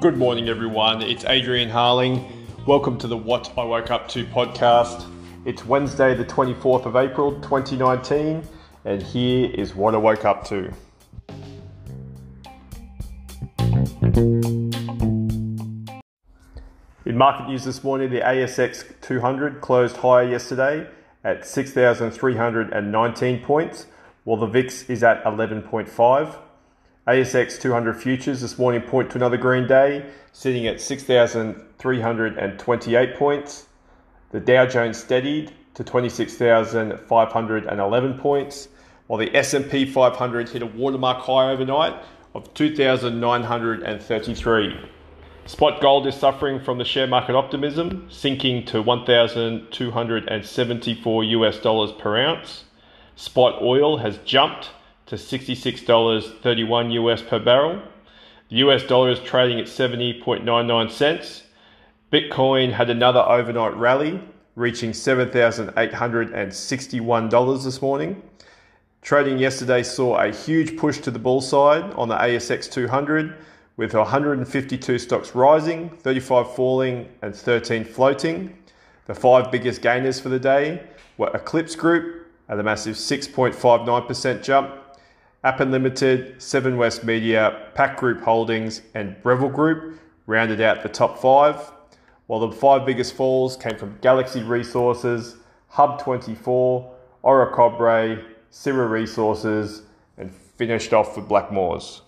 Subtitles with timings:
[0.00, 1.02] Good morning, everyone.
[1.02, 2.24] It's Adrian Harling.
[2.64, 5.10] Welcome to the What I Woke Up To podcast.
[5.44, 8.44] It's Wednesday, the 24th of April, 2019,
[8.84, 10.72] and here is what I woke up to.
[17.04, 20.86] In market news this morning, the ASX 200 closed higher yesterday
[21.24, 23.86] at 6,319 points,
[24.24, 26.36] while the VIX is at 11.5.
[27.06, 33.66] ASX 200 futures this morning point to another green day, sitting at 6,328 points.
[34.30, 38.68] The Dow Jones steadied to 26,511 points,
[39.06, 41.94] while the S&P 500 hit a watermark high overnight
[42.34, 44.80] of 2,933.
[45.46, 52.16] Spot gold is suffering from the share market optimism, sinking to 1,274 US dollars per
[52.16, 52.64] ounce.
[53.16, 54.70] Spot oil has jumped
[55.06, 57.80] to $66.31 US per barrel.
[58.48, 61.44] The US dollar is trading at 70.99 cents.
[62.12, 64.20] Bitcoin had another overnight rally,
[64.56, 68.22] reaching $7,861 this morning.
[69.02, 73.34] Trading yesterday saw a huge push to the bull side on the ASX 200
[73.76, 78.56] with 152 stocks rising, 35 falling, and 13 floating.
[79.06, 80.82] The five biggest gainers for the day
[81.18, 84.74] were Eclipx Group at a massive 6.59% jump,
[85.42, 91.18] Appen Limited, Seven West Media, Pact Group Holdings, and Breville Group rounded out the top
[91.18, 91.70] five,
[92.26, 95.36] while the five biggest falls came from Galaxy Resources,
[95.72, 96.90] Hub24,
[97.24, 99.82] Orocobre, Syrah Resources,
[100.16, 102.00] and finished off with Blackmores.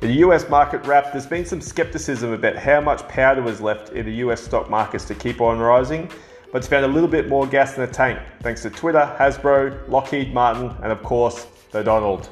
[0.00, 4.06] The US market wrap, there's been some skepticism about how much powder was left in
[4.06, 6.10] the US stock markets to keep on rising
[6.52, 9.88] but it's found a little bit more gas in the tank thanks to Twitter, Hasbro,
[9.88, 12.30] Lockheed Martin, and of course, the Donald.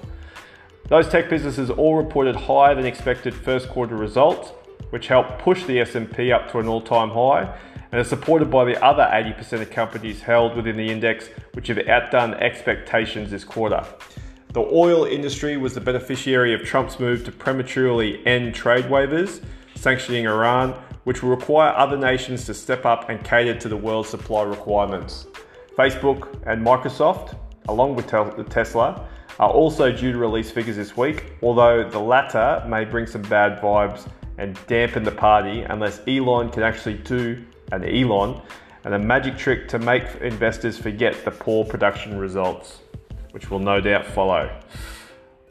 [0.89, 4.51] Those tech businesses all reported higher than expected first quarter results,
[4.91, 7.55] which helped push the S&P up to an all-time high
[7.91, 11.87] and are supported by the other 80% of companies held within the index which have
[11.89, 13.85] outdone expectations this quarter.
[14.55, 19.43] The oil industry was the beneficiary of Trump's move to prematurely end trade waivers,
[19.75, 24.11] sanctioning Iran, which will require other nations to step up and cater to the world's
[24.11, 25.27] supply requirements.
[25.77, 27.37] Facebook and Microsoft,
[27.69, 28.07] along with
[28.49, 29.09] Tesla,
[29.41, 33.61] are also due to release figures this week, although the latter may bring some bad
[33.61, 34.07] vibes
[34.39, 38.41] and dampen the party unless Elon can actually do an Elon
[38.85, 42.83] and a magic trick to make investors forget the poor production results,
[43.35, 44.49] which will no doubt follow.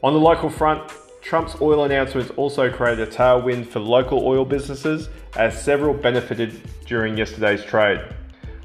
[0.02, 0.90] On the local front,
[1.20, 7.18] Trump's oil announcements also created a tailwind for local oil businesses as several benefited during
[7.18, 8.00] yesterday's trade.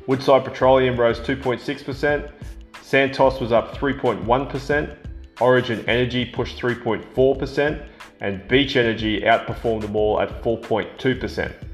[0.07, 2.31] Woodside Petroleum rose 2.6%,
[2.81, 4.95] Santos was up 3.1%,
[5.41, 7.85] Origin Energy pushed 3.4%,
[8.21, 11.68] and Beach Energy outperformed them all at 4.2%.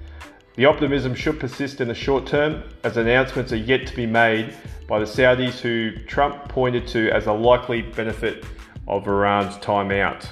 [0.56, 4.56] The optimism should persist in the short term as announcements are yet to be made
[4.88, 8.46] by the Saudis who Trump pointed to as a likely benefit
[8.88, 10.26] of Iran's time out.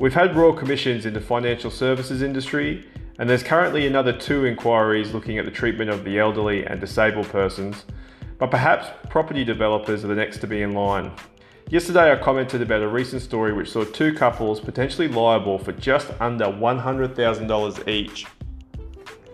[0.00, 2.86] We've had royal commissions in the financial services industry,
[3.18, 7.30] and there's currently another two inquiries looking at the treatment of the elderly and disabled
[7.30, 7.86] persons,
[8.36, 11.10] but perhaps property developers are the next to be in line.
[11.70, 16.10] Yesterday, I commented about a recent story which saw two couples potentially liable for just
[16.20, 18.26] under $100,000 each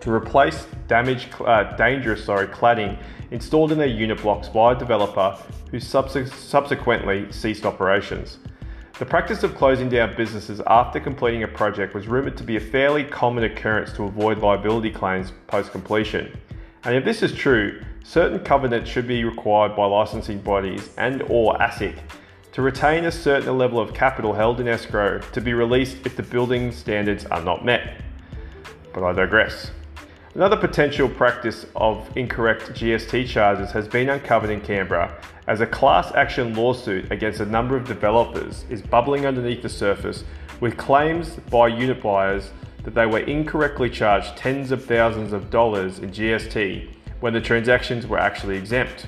[0.03, 5.37] to replace damaged, uh, dangerous sorry, cladding installed in their unit blocks by a developer
[5.71, 8.37] who subse- subsequently ceased operations.
[8.99, 12.59] The practice of closing down businesses after completing a project was rumoured to be a
[12.59, 16.37] fairly common occurrence to avoid liability claims post completion.
[16.83, 21.57] And if this is true, certain covenants should be required by licensing bodies and or
[21.59, 21.95] ASIC
[22.51, 26.23] to retain a certain level of capital held in escrow to be released if the
[26.23, 28.01] building standards are not met.
[28.93, 29.71] But I digress.
[30.35, 35.15] Another potential practice of incorrect GST charges has been uncovered in Canberra
[35.47, 40.23] as a class action lawsuit against a number of developers is bubbling underneath the surface
[40.59, 42.49] with claims by unit buyers
[42.83, 46.89] that they were incorrectly charged tens of thousands of dollars in GST
[47.19, 49.05] when the transactions were actually exempt.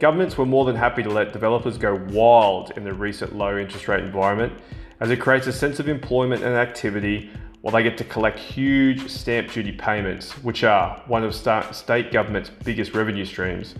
[0.00, 3.86] Governments were more than happy to let developers go wild in the recent low interest
[3.86, 4.52] rate environment
[4.98, 7.30] as it creates a sense of employment and activity
[7.62, 12.50] while they get to collect huge stamp duty payments, which are one of state government's
[12.64, 13.74] biggest revenue streams.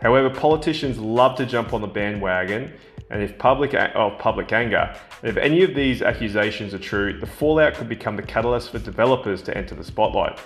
[0.00, 2.72] However, politicians love to jump on the bandwagon,
[3.10, 4.92] and if public of public anger,
[5.22, 8.80] and if any of these accusations are true, the fallout could become the catalyst for
[8.80, 10.38] developers to enter the spotlight.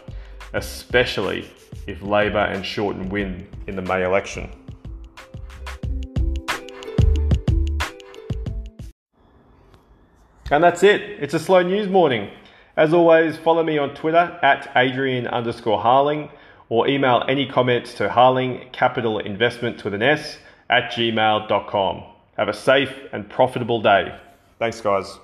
[0.55, 1.49] especially
[1.87, 4.50] if Labor and Shorten win in the May election.
[10.50, 11.02] And that's it.
[11.02, 12.31] It's a slow news morning.
[12.76, 16.31] As always, follow me on Twitter at Adrian underscore Harling
[16.69, 20.38] or email any comments to Harling Capital Investment with an S
[20.69, 22.05] at gmail.com.
[22.37, 24.14] Have a safe and profitable day.
[24.58, 25.19] Thanks, guys.